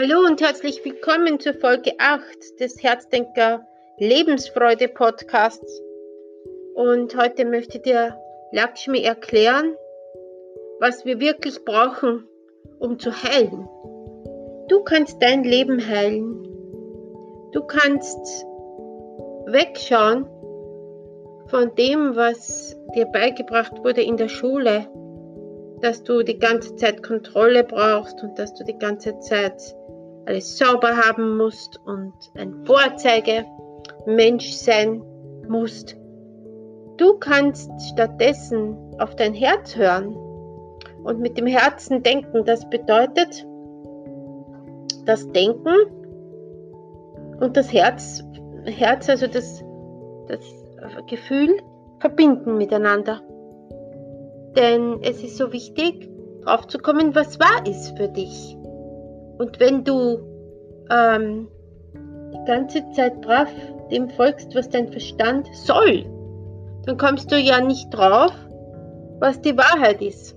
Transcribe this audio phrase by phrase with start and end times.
[0.00, 3.66] Hallo und herzlich willkommen zur Folge 8 des Herzdenker
[3.98, 5.82] Lebensfreude Podcasts.
[6.76, 8.16] Und heute möchte dir
[8.52, 9.74] Lakshmi erklären,
[10.78, 12.28] was wir wirklich brauchen,
[12.78, 13.68] um zu heilen.
[14.68, 16.44] Du kannst dein Leben heilen.
[17.50, 18.46] Du kannst
[19.46, 20.26] wegschauen
[21.48, 24.86] von dem, was dir beigebracht wurde in der Schule,
[25.80, 29.74] dass du die ganze Zeit Kontrolle brauchst und dass du die ganze Zeit
[30.28, 35.02] alles sauber haben musst und ein Vorzeigemensch sein
[35.48, 35.96] musst.
[36.98, 40.14] Du kannst stattdessen auf dein Herz hören
[41.02, 42.44] und mit dem Herzen denken.
[42.44, 43.46] Das bedeutet,
[45.06, 45.74] das Denken
[47.40, 48.22] und das Herz,
[48.66, 49.64] Herz also das,
[50.26, 50.42] das
[51.06, 51.56] Gefühl
[52.00, 53.22] verbinden miteinander.
[54.56, 56.10] Denn es ist so wichtig,
[56.44, 58.58] drauf zu kommen, was wahr ist für dich.
[59.38, 60.18] Und wenn du
[60.90, 61.48] ähm,
[61.94, 63.48] die ganze Zeit brav
[63.90, 66.04] dem folgst, was dein Verstand soll,
[66.84, 68.32] dann kommst du ja nicht drauf,
[69.20, 70.36] was die Wahrheit ist.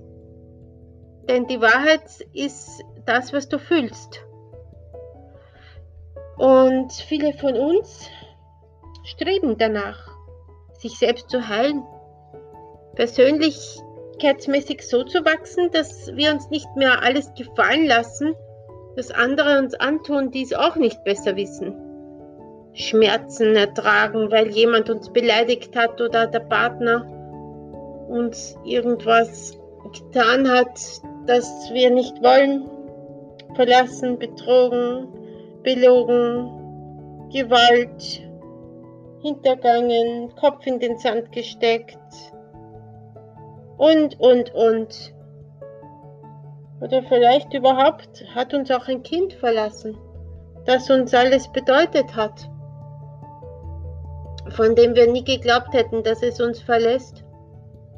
[1.28, 4.24] Denn die Wahrheit ist das, was du fühlst.
[6.38, 8.08] Und viele von uns
[9.04, 10.08] streben danach,
[10.78, 11.82] sich selbst zu heilen,
[12.96, 18.34] persönlichkeitsmäßig so zu wachsen, dass wir uns nicht mehr alles gefallen lassen,
[18.96, 21.74] dass andere uns antun, die es auch nicht besser wissen.
[22.74, 27.06] Schmerzen ertragen, weil jemand uns beleidigt hat oder der Partner
[28.08, 29.58] uns irgendwas
[29.92, 30.80] getan hat,
[31.26, 32.68] das wir nicht wollen.
[33.54, 35.08] Verlassen, betrogen,
[35.62, 38.22] belogen, Gewalt,
[39.20, 41.98] hintergangen, Kopf in den Sand gesteckt
[43.76, 45.14] und, und, und.
[46.82, 49.96] Oder vielleicht überhaupt hat uns auch ein Kind verlassen,
[50.64, 52.50] das uns alles bedeutet hat,
[54.48, 57.24] von dem wir nie geglaubt hätten, dass es uns verlässt.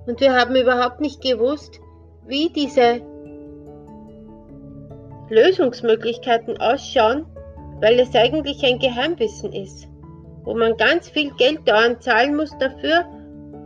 [0.06, 1.81] Und wir haben überhaupt nicht gewusst,
[2.27, 3.00] wie diese
[5.31, 7.25] Lösungsmöglichkeiten ausschauen,
[7.81, 9.89] weil es eigentlich ein Geheimwissen ist,
[10.43, 13.06] wo man ganz viel Geld dauernd zahlen muss dafür.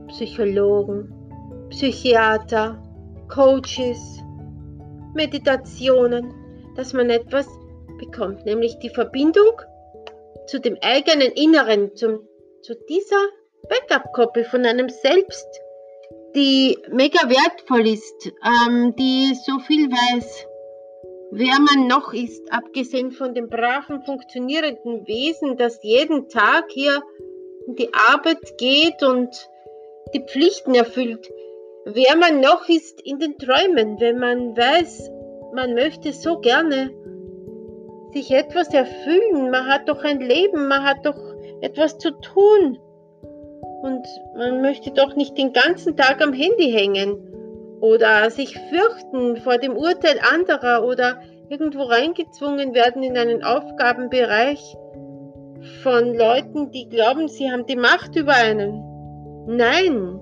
[0.07, 1.12] Psychologen,
[1.71, 2.81] Psychiater,
[3.27, 4.23] Coaches,
[5.15, 6.35] Meditationen,
[6.77, 7.47] dass man etwas
[7.99, 9.61] bekommt, nämlich die Verbindung
[10.47, 12.21] zu dem eigenen Inneren, zum,
[12.63, 13.27] zu dieser
[13.69, 15.47] Backup-Koppel von einem Selbst,
[16.35, 20.47] die mega wertvoll ist, ähm, die so viel weiß,
[21.31, 27.03] wer man noch ist, abgesehen von dem braven, funktionierenden Wesen, das jeden Tag hier
[27.67, 29.31] in die Arbeit geht und
[30.15, 31.29] die Pflichten erfüllt,
[31.94, 35.10] wer man noch ist in den Träumen, wenn man weiß,
[35.54, 36.91] man möchte so gerne
[38.12, 41.19] sich etwas erfüllen, man hat doch ein Leben, man hat doch
[41.60, 42.78] etwas zu tun.
[43.82, 44.06] Und
[44.37, 47.16] man möchte doch nicht den ganzen Tag am Handy hängen
[47.81, 54.77] oder sich fürchten vor dem Urteil anderer oder irgendwo reingezwungen werden in einen Aufgabenbereich
[55.82, 58.82] von Leuten, die glauben, sie haben die Macht über einen.
[59.47, 60.21] Nein,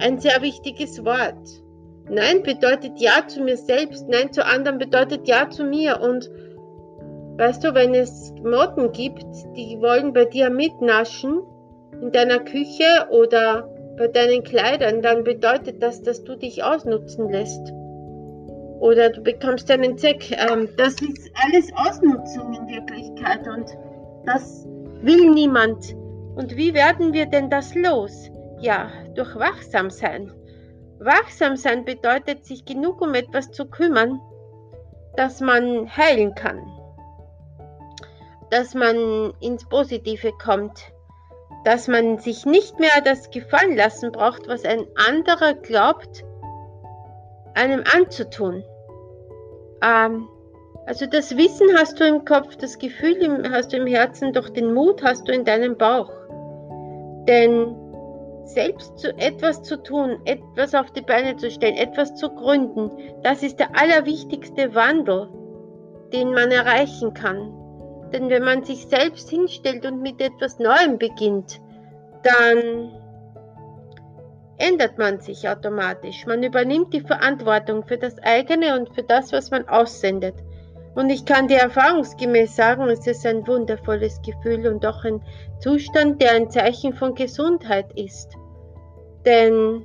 [0.00, 1.62] ein sehr wichtiges Wort.
[2.10, 6.00] Nein bedeutet Ja zu mir selbst, Nein zu anderen bedeutet Ja zu mir.
[6.00, 6.30] Und
[7.36, 9.26] weißt du, wenn es Motten gibt,
[9.56, 11.42] die wollen bei dir mitnaschen
[12.00, 17.72] in deiner Küche oder bei deinen Kleidern, dann bedeutet das, dass du dich ausnutzen lässt.
[18.80, 20.30] Oder du bekommst einen Zeck.
[20.30, 23.66] Ähm, das ist alles Ausnutzung in Wirklichkeit und
[24.24, 24.66] das
[25.02, 25.96] will niemand.
[26.36, 28.30] Und wie werden wir denn das los?
[28.60, 30.32] Ja, durch Wachsamsein.
[30.98, 34.20] Wachsam sein bedeutet, sich genug um etwas zu kümmern,
[35.16, 36.60] dass man heilen kann,
[38.50, 40.92] dass man ins Positive kommt,
[41.64, 46.24] dass man sich nicht mehr das gefallen lassen braucht, was ein anderer glaubt,
[47.54, 48.64] einem anzutun.
[49.82, 50.28] Ähm,
[50.86, 54.74] also das Wissen hast du im Kopf, das Gefühl hast du im Herzen, doch den
[54.74, 56.10] Mut hast du in deinem Bauch.
[57.28, 57.76] Denn
[58.48, 62.90] selbst zu etwas zu tun, etwas auf die Beine zu stellen, etwas zu gründen,
[63.22, 65.28] das ist der allerwichtigste Wandel,
[66.12, 67.54] den man erreichen kann.
[68.12, 71.60] Denn wenn man sich selbst hinstellt und mit etwas Neuem beginnt,
[72.22, 72.90] dann
[74.56, 76.26] ändert man sich automatisch.
[76.26, 80.34] Man übernimmt die Verantwortung für das eigene und für das, was man aussendet.
[80.98, 85.22] Und ich kann dir erfahrungsgemäß sagen, es ist ein wundervolles Gefühl und auch ein
[85.60, 88.32] Zustand, der ein Zeichen von Gesundheit ist.
[89.24, 89.84] Denn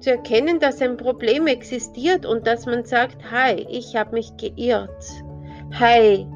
[0.00, 5.04] zu erkennen, dass ein Problem existiert und dass man sagt, hi, ich habe mich geirrt.
[5.78, 6.26] Heil,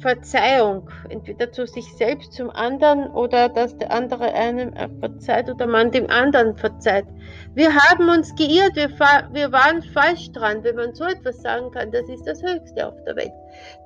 [0.00, 5.90] Verzeihung, entweder zu sich selbst, zum anderen oder dass der andere einem verzeiht oder man
[5.90, 7.06] dem anderen verzeiht.
[7.54, 11.90] Wir haben uns geirrt, wir, wir waren falsch dran, wenn man so etwas sagen kann,
[11.90, 13.32] das ist das Höchste auf der Welt.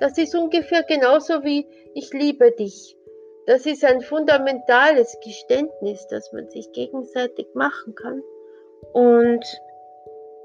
[0.01, 2.97] Das ist ungefähr genauso wie ich liebe dich.
[3.47, 8.23] Das ist ein fundamentales Geständnis, das man sich gegenseitig machen kann.
[8.93, 9.45] Und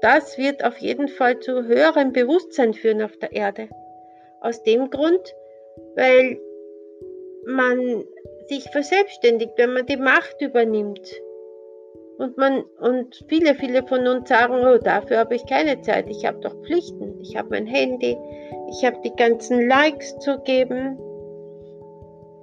[0.00, 3.68] das wird auf jeden Fall zu höherem Bewusstsein führen auf der Erde.
[4.40, 5.34] Aus dem Grund,
[5.94, 6.38] weil
[7.46, 8.04] man
[8.48, 11.22] sich verselbstständigt, wenn man die Macht übernimmt.
[12.18, 16.24] Und, man, und viele, viele von uns sagen, oh, dafür habe ich keine Zeit, ich
[16.24, 18.16] habe doch Pflichten, ich habe mein Handy,
[18.70, 20.98] ich habe die ganzen Likes zu geben,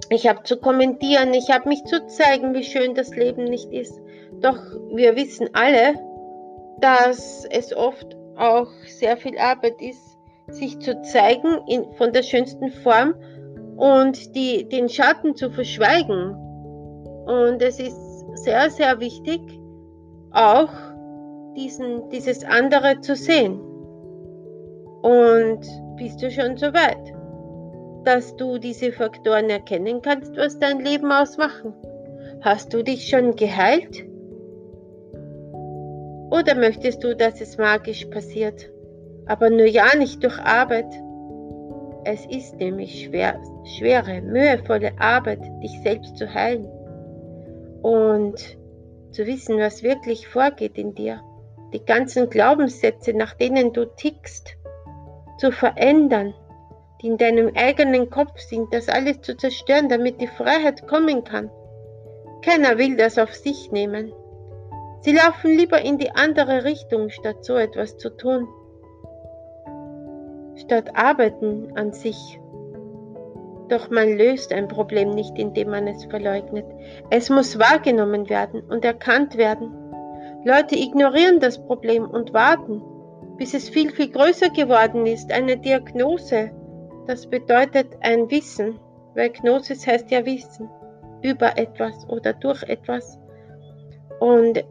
[0.09, 3.99] ich habe zu kommentieren, ich habe mich zu zeigen, wie schön das Leben nicht ist.
[4.41, 4.59] Doch
[4.93, 5.95] wir wissen alle,
[6.79, 10.12] dass es oft auch sehr viel Arbeit ist,
[10.47, 13.15] sich zu zeigen in, von der schönsten Form
[13.77, 16.35] und die, den Schatten zu verschweigen.
[17.25, 17.97] Und es ist
[18.35, 19.41] sehr, sehr wichtig,
[20.31, 20.71] auch
[21.55, 23.59] diesen, dieses andere zu sehen.
[25.01, 25.61] Und
[25.97, 27.13] bist du schon so weit,
[28.05, 31.73] dass du diese Faktoren erkennen kannst, was dein Leben ausmachen?
[32.41, 34.05] Hast du dich schon geheilt?
[36.31, 38.72] Oder möchtest du, dass es magisch passiert?
[39.27, 40.91] Aber nur ja nicht durch Arbeit.
[42.05, 46.67] Es ist nämlich schwer, schwere, mühevolle Arbeit, dich selbst zu heilen
[47.81, 48.57] und
[49.11, 51.21] zu wissen, was wirklich vorgeht in dir.
[51.73, 54.57] Die ganzen Glaubenssätze, nach denen du tickst,
[55.37, 56.33] zu verändern,
[57.01, 61.49] die in deinem eigenen Kopf sind, das alles zu zerstören, damit die Freiheit kommen kann.
[62.43, 64.13] Keiner will das auf sich nehmen.
[65.01, 68.47] Sie laufen lieber in die andere Richtung, statt so etwas zu tun
[70.63, 72.39] statt Arbeiten an sich.
[73.69, 76.65] Doch man löst ein Problem nicht, indem man es verleugnet.
[77.09, 79.71] Es muss wahrgenommen werden und erkannt werden.
[80.43, 82.81] Leute ignorieren das Problem und warten,
[83.37, 85.31] bis es viel, viel größer geworden ist.
[85.31, 86.51] Eine Diagnose,
[87.07, 88.79] das bedeutet ein Wissen,
[89.15, 90.69] weil Gnosis heißt ja Wissen
[91.21, 93.17] über etwas oder durch etwas.
[94.19, 94.63] Und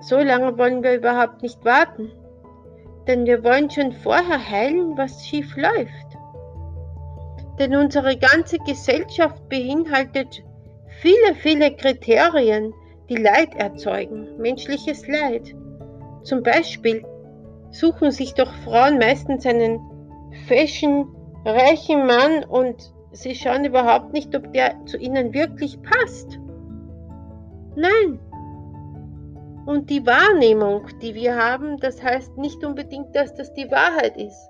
[0.00, 2.10] so lange wollen wir überhaupt nicht warten
[3.06, 6.18] denn wir wollen schon vorher heilen, was schief läuft.
[7.58, 10.42] Denn unsere ganze Gesellschaft beinhaltet
[11.00, 12.72] viele, viele Kriterien,
[13.08, 15.54] die Leid erzeugen, menschliches Leid.
[16.24, 17.04] Zum Beispiel
[17.70, 19.80] suchen sich doch Frauen meistens einen
[20.48, 21.08] fashion,
[21.44, 26.38] reichen Mann und sie schauen überhaupt nicht, ob der zu ihnen wirklich passt.
[27.76, 28.18] Nein,
[29.66, 34.48] und die Wahrnehmung, die wir haben, das heißt nicht unbedingt, dass das die Wahrheit ist.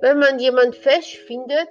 [0.00, 1.68] Wenn man jemand fesch findet,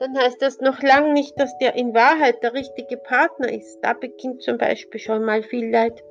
[0.00, 3.78] dann heißt das noch lange nicht, dass der in Wahrheit der richtige Partner ist.
[3.82, 6.02] Da beginnt zum Beispiel schon mal viel Leid.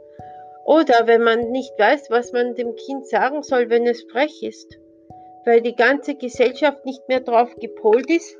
[0.66, 4.80] Oder wenn man nicht weiß, was man dem Kind sagen soll, wenn es frech ist.
[5.44, 8.38] Weil die ganze Gesellschaft nicht mehr darauf gepolt ist,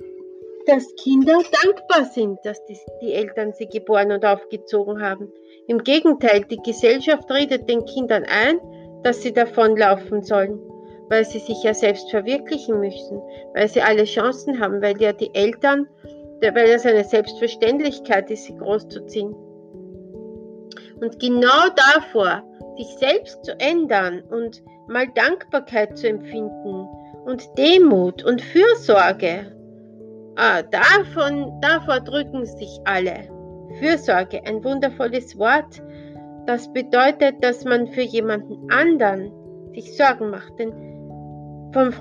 [0.68, 5.32] dass Kinder dankbar sind, dass die, Eltern sie geboren und aufgezogen haben.
[5.68, 8.60] Im Gegenteil, die Gesellschaft redet den Kindern ein,
[9.04, 10.60] dass sie davonlaufen sollen,
[11.10, 13.22] weil sie sich ja selbst verwirklichen müssen,
[13.54, 15.88] weil sie alle Chancen haben, weil ja die Eltern,
[16.42, 19.34] weil es eine Selbstverständlichkeit ist, sie großzuziehen.
[21.00, 22.44] Und genau davor,
[22.78, 26.88] sich selbst zu ändern und mal Dankbarkeit zu empfinden
[27.26, 29.52] und Demut und Fürsorge,
[30.36, 33.30] ah, davon, davor drücken sich alle.
[33.80, 35.82] Fürsorge, ein wundervolles Wort,
[36.46, 39.32] das bedeutet, dass man für jemanden anderen
[39.74, 40.58] sich Sorgen macht.
[40.60, 40.74] Denn
[41.74, 41.92] vom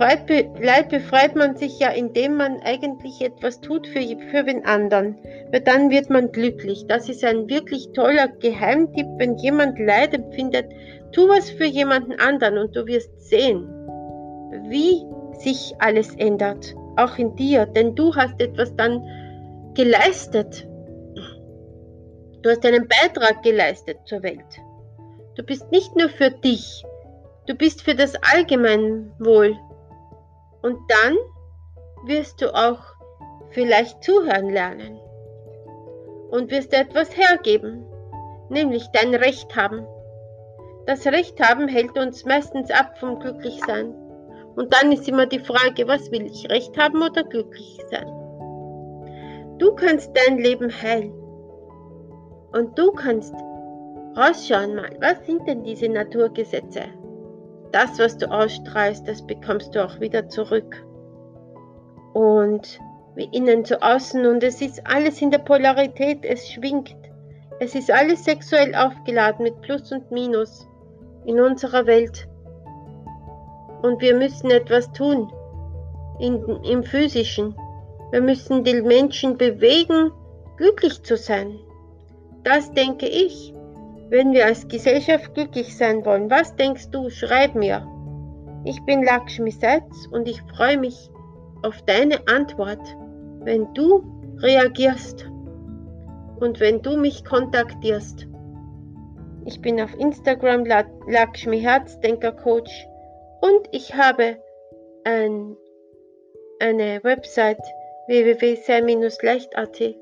[0.60, 5.16] Leid befreit man sich ja, indem man eigentlich etwas tut für, für den anderen.
[5.52, 6.86] Weil dann wird man glücklich.
[6.88, 9.06] Das ist ein wirklich toller Geheimtipp.
[9.18, 10.66] Wenn jemand Leid empfindet,
[11.12, 13.68] tu was für jemanden anderen und du wirst sehen,
[14.68, 15.04] wie
[15.38, 16.74] sich alles ändert.
[16.96, 17.66] Auch in dir.
[17.66, 19.02] Denn du hast etwas dann
[19.74, 20.66] geleistet
[22.42, 24.62] Du hast einen Beitrag geleistet zur Welt.
[25.34, 26.84] Du bist nicht nur für dich,
[27.46, 29.58] du bist für das Allgemeinwohl.
[30.62, 31.16] Und dann
[32.06, 32.80] wirst du auch
[33.50, 34.98] vielleicht zuhören lernen
[36.30, 37.84] und wirst etwas hergeben,
[38.48, 39.86] nämlich dein Recht haben.
[40.86, 43.94] Das Recht haben hält uns meistens ab vom Glücklichsein.
[44.60, 48.06] Und dann ist immer die Frage, was will ich, Recht haben oder glücklich sein?
[49.56, 51.14] Du kannst dein Leben heilen.
[52.52, 53.34] Und du kannst
[54.14, 56.82] rausschauen mal, was sind denn diese Naturgesetze?
[57.72, 60.84] Das, was du ausstrahlst, das bekommst du auch wieder zurück.
[62.12, 62.80] und
[63.14, 66.94] wie innen zu außen und es ist alles in der Polarität, es schwingt.
[67.60, 70.68] Es ist alles sexuell aufgeladen mit Plus und Minus
[71.24, 72.28] in unserer Welt.
[73.82, 75.32] Und wir müssen etwas tun
[76.18, 77.54] in, im physischen.
[78.10, 80.12] Wir müssen die Menschen bewegen,
[80.56, 81.58] glücklich zu sein.
[82.44, 83.54] Das denke ich.
[84.08, 87.10] Wenn wir als Gesellschaft glücklich sein wollen, was denkst du?
[87.10, 87.86] Schreib mir.
[88.64, 91.10] Ich bin Lakshmi Setz und ich freue mich
[91.62, 92.80] auf deine Antwort,
[93.44, 94.02] wenn du
[94.38, 95.30] reagierst
[96.40, 98.26] und wenn du mich kontaktierst.
[99.44, 100.64] Ich bin auf Instagram
[101.06, 102.86] Lakshmi Herzdenker Coach
[103.40, 104.36] und ich habe
[105.04, 105.56] ein,
[106.58, 107.62] eine Website
[108.06, 109.94] www.sehr-leicht.at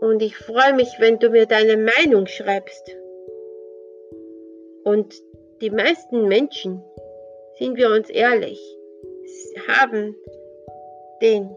[0.00, 2.96] und ich freue mich, wenn du mir deine Meinung schreibst.
[4.84, 5.14] Und
[5.60, 6.82] die meisten Menschen,
[7.58, 8.58] sind wir uns ehrlich,
[9.68, 10.16] haben
[11.20, 11.54] den,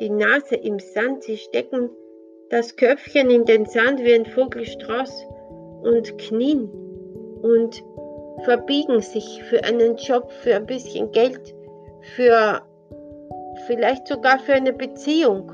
[0.00, 1.90] die Nase im Sand, sie stecken
[2.48, 5.26] das Köpfchen in den Sand wie ein Vogelstrauß
[5.82, 6.70] und knien
[7.42, 7.82] und
[8.42, 11.54] verbiegen sich für einen Job, für ein bisschen Geld,
[12.16, 12.62] für
[13.66, 15.50] vielleicht sogar für eine Beziehung,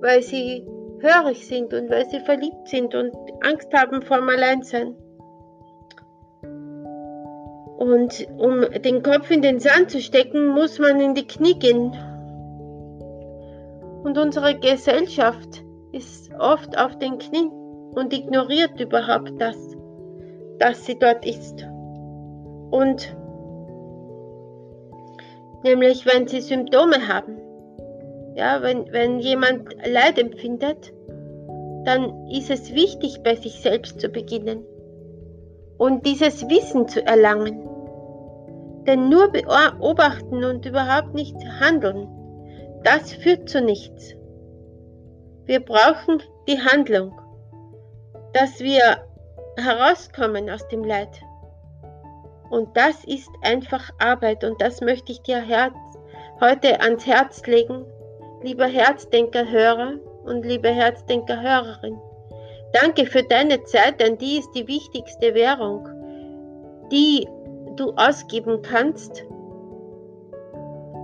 [0.00, 0.66] weil sie
[1.00, 4.94] hörig sind und weil sie verliebt sind und Angst haben vor dem Alleinsein.
[7.78, 11.92] Und um den Kopf in den Sand zu stecken, muss man in die Knie gehen.
[14.04, 17.50] Und unsere Gesellschaft ist oft auf den Knien
[17.94, 19.56] und ignoriert überhaupt das,
[20.58, 21.66] dass sie dort ist.
[22.70, 23.16] Und
[25.62, 27.38] nämlich wenn sie Symptome haben,
[28.34, 30.92] ja, wenn, wenn jemand Leid empfindet,
[31.84, 34.64] dann ist es wichtig, bei sich selbst zu beginnen
[35.78, 37.66] und dieses Wissen zu erlangen.
[38.86, 42.08] Denn nur beobachten und überhaupt nicht handeln,
[42.84, 44.14] das führt zu nichts.
[45.44, 47.18] Wir brauchen die Handlung,
[48.32, 49.04] dass wir
[49.56, 51.20] herauskommen aus dem Leid.
[52.50, 55.74] Und das ist einfach Arbeit und das möchte ich dir Herz,
[56.40, 57.84] heute ans Herz legen,
[58.42, 61.98] lieber Herzdenker-Hörer und liebe Herzdenker-Hörerin.
[62.72, 65.88] Danke für deine Zeit, denn die ist die wichtigste Währung,
[66.92, 67.28] die
[67.76, 69.24] du ausgeben kannst,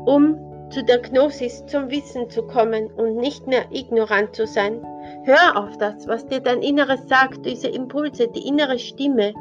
[0.05, 0.38] um
[0.71, 4.85] zu der Gnosis, zum Wissen zu kommen und nicht mehr ignorant zu sein.
[5.25, 9.33] Hör auf das, was dir dein Inneres sagt, diese Impulse, die innere Stimme.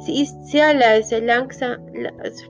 [0.00, 1.76] Sie ist sehr leise, langsam,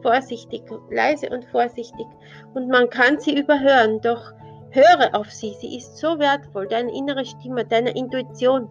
[0.03, 2.07] vorsichtig, leise und vorsichtig
[2.55, 4.33] und man kann sie überhören, doch
[4.71, 8.69] höre auf sie, sie ist so wertvoll, deine innere Stimme, deine Intuition.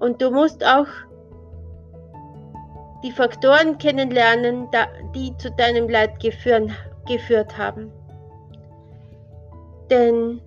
[0.00, 0.86] Und du musst auch
[3.02, 4.68] die Faktoren kennenlernen,
[5.14, 7.92] die zu deinem Leid geführt haben.
[9.90, 10.40] Denn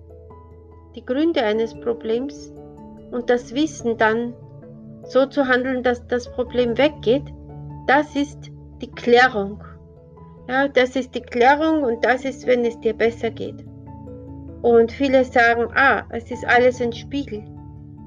[0.96, 2.52] die Gründe eines Problems
[3.12, 4.34] und das Wissen dann
[5.08, 7.24] so zu handeln, dass das Problem weggeht,
[7.86, 8.50] das ist
[8.80, 9.62] die Klärung.
[10.48, 13.64] Ja, das ist die Klärung und das ist, wenn es dir besser geht.
[14.62, 17.44] Und viele sagen, ah, es ist alles ein Spiegel.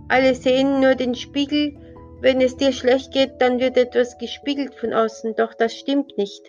[0.10, 1.78] Alle sehen nur den Spiegel.
[2.20, 5.36] Wenn es dir schlecht geht, dann wird etwas gespiegelt von außen.
[5.36, 6.44] Doch das stimmt nicht.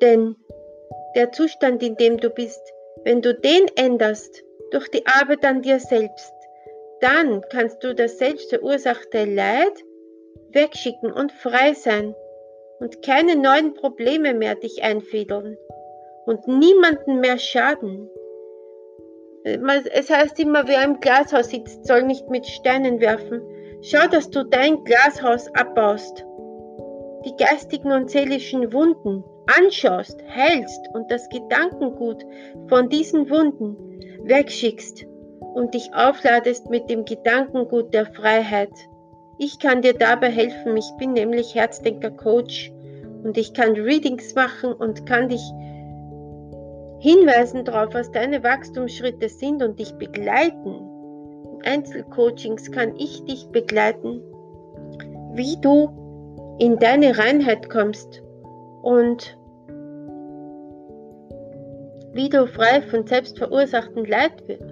[0.00, 0.36] Denn
[1.14, 2.62] der Zustand, in dem du bist,
[3.04, 6.32] wenn du den änderst durch die Arbeit an dir selbst,
[7.00, 9.84] dann kannst du das selbst verursachte Leid
[10.52, 12.14] wegschicken und frei sein
[12.80, 15.56] und keine neuen Probleme mehr dich einfädeln
[16.26, 18.08] und niemanden mehr schaden.
[19.44, 23.40] Es heißt immer, wer im Glashaus sitzt, soll nicht mit Steinen werfen.
[23.82, 26.24] Schau, dass du dein Glashaus abbaust.
[27.24, 32.24] Die geistigen und seelischen Wunden anschaust, heilst und das Gedankengut
[32.68, 33.76] von diesen Wunden
[34.24, 35.07] wegschickst
[35.58, 38.70] und dich aufladest mit dem Gedankengut der Freiheit.
[39.38, 40.76] Ich kann dir dabei helfen.
[40.76, 42.72] Ich bin nämlich Herzdenker Coach
[43.24, 45.42] und ich kann Readings machen und kann dich
[47.00, 50.76] hinweisen darauf, was deine Wachstumsschritte sind und dich begleiten.
[51.54, 54.22] In Einzelcoachings kann ich dich begleiten,
[55.34, 58.22] wie du in deine Reinheit kommst
[58.82, 59.36] und
[62.12, 64.67] wie du frei von selbstverursachten Leid wirst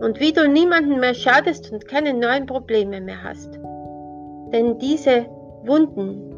[0.00, 3.58] und wie du niemanden mehr schadest und keine neuen Probleme mehr hast.
[4.52, 5.26] Denn diese
[5.64, 6.32] Wunden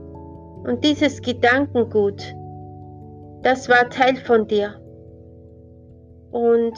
[0.64, 2.34] und dieses Gedankengut,
[3.42, 4.80] das war Teil von dir.
[6.30, 6.74] Und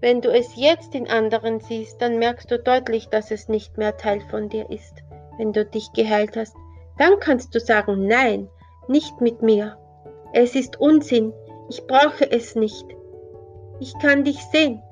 [0.00, 3.96] wenn du es jetzt in anderen siehst, dann merkst du deutlich, dass es nicht mehr
[3.96, 5.02] Teil von dir ist,
[5.38, 6.54] wenn du dich geheilt hast.
[6.98, 8.48] Dann kannst du sagen, nein,
[8.88, 9.76] nicht mit mir.
[10.32, 11.32] Es ist Unsinn.
[11.68, 12.84] Ich brauche es nicht.
[13.80, 14.82] Ich kann dich sehen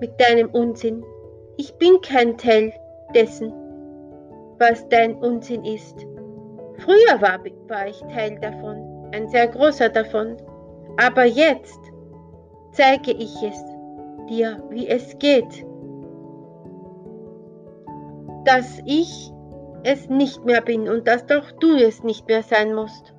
[0.00, 1.04] mit deinem Unsinn.
[1.56, 2.72] Ich bin kein Teil
[3.14, 3.52] dessen,
[4.58, 6.06] was dein Unsinn ist.
[6.78, 10.36] Früher war, war ich Teil davon, ein sehr großer davon.
[10.96, 11.80] Aber jetzt
[12.72, 13.64] zeige ich es
[14.28, 15.66] dir, wie es geht.
[18.44, 19.32] Dass ich
[19.84, 23.14] es nicht mehr bin und dass doch du es nicht mehr sein musst.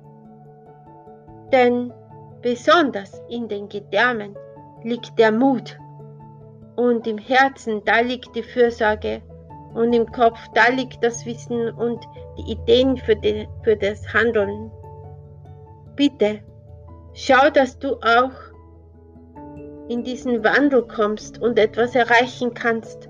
[1.52, 1.92] Denn
[2.42, 4.36] besonders in den Gedärmen
[4.82, 5.78] liegt der Mut
[6.76, 9.22] und im Herzen, da liegt die Fürsorge
[9.74, 12.02] und im Kopf, da liegt das Wissen und
[12.38, 14.70] die Ideen für, die, für das Handeln.
[15.96, 16.40] Bitte,
[17.14, 18.32] schau, dass du auch
[19.88, 23.08] in diesen Wandel kommst und etwas erreichen kannst.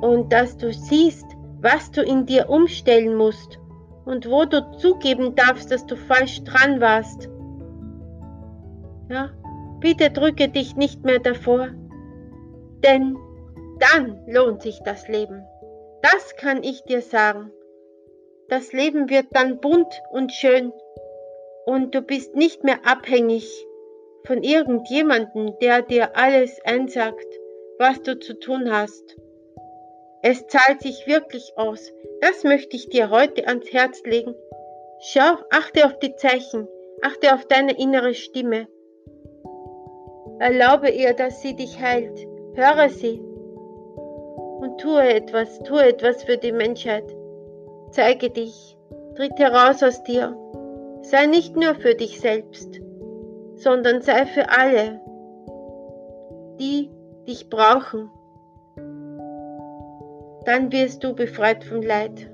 [0.00, 1.26] Und dass du siehst,
[1.60, 3.58] was du in dir umstellen musst
[4.04, 7.28] und wo du zugeben darfst, dass du falsch dran warst.
[9.08, 9.30] Ja,
[9.80, 11.68] bitte drücke dich nicht mehr davor,
[12.84, 13.16] denn
[13.78, 15.44] dann lohnt sich das Leben.
[16.02, 17.52] Das kann ich dir sagen.
[18.48, 20.72] Das Leben wird dann bunt und schön
[21.66, 23.66] und du bist nicht mehr abhängig
[24.24, 27.26] von irgendjemandem, der dir alles einsagt,
[27.78, 29.16] was du zu tun hast.
[30.22, 31.92] Es zahlt sich wirklich aus.
[32.20, 34.34] Das möchte ich dir heute ans Herz legen.
[35.00, 36.66] Schau, achte auf die Zeichen,
[37.02, 38.66] achte auf deine innere Stimme.
[40.38, 42.26] Erlaube ihr, dass sie dich heilt.
[42.56, 43.20] Höre sie
[44.60, 47.04] und tue etwas, tue etwas für die Menschheit.
[47.90, 48.76] Zeige dich,
[49.14, 50.36] tritt heraus aus dir.
[51.02, 52.80] Sei nicht nur für dich selbst,
[53.54, 55.00] sondern sei für alle,
[56.58, 56.90] die
[57.28, 58.10] dich brauchen
[60.46, 62.30] dann wirst du befreit vom Leid.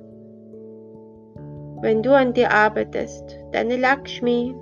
[1.81, 4.55] Wenn du an dir arbeitest, deine Lakshmi.